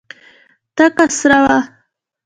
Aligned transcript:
تکه 0.75 1.05
سره 1.19 1.37
وه. 1.43 1.57